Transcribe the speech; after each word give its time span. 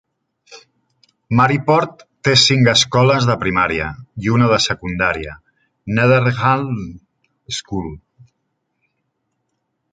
Maryport 1.39 2.01
té 2.27 2.33
cinc 2.43 2.69
escoles 2.71 3.27
de 3.31 3.35
primària 3.43 3.91
i 4.27 4.33
una 4.37 4.49
de 4.53 4.59
secundària, 4.65 5.37
Netherhall 6.01 6.67
School. 7.61 7.93